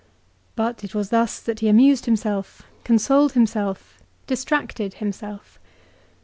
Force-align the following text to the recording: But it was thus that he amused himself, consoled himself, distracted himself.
But 0.55 0.83
it 0.83 0.95
was 0.95 1.11
thus 1.11 1.39
that 1.39 1.59
he 1.59 1.67
amused 1.67 2.05
himself, 2.07 2.63
consoled 2.83 3.33
himself, 3.33 3.99
distracted 4.25 4.95
himself. 4.95 5.59